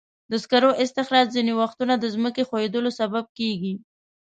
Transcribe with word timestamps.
د 0.31 0.33
سکرو 0.43 0.71
استخراج 0.83 1.27
ځینې 1.35 1.53
وختونه 1.61 1.93
د 1.99 2.05
ځمکې 2.15 2.41
ښویېدلو 2.49 2.89
سبب 2.99 3.25
کېږي. 3.37 3.73